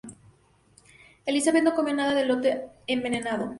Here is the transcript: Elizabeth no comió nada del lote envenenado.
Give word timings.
Elizabeth 1.27 1.61
no 1.63 1.75
comió 1.75 1.93
nada 1.93 2.15
del 2.15 2.27
lote 2.27 2.63
envenenado. 2.87 3.49